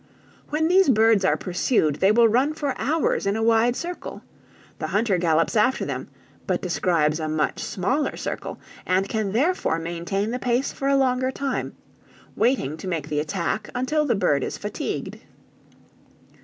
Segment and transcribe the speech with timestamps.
[0.49, 4.23] "When these birds are pursued, they will run for hours in a wide circle;
[4.79, 6.07] the hunter gallops after them,
[6.47, 11.29] but describes a much smaller circle, and can therefore maintain the pace for a longer
[11.29, 11.75] time,
[12.35, 15.19] waiting to make the attack until the bird is fatigued.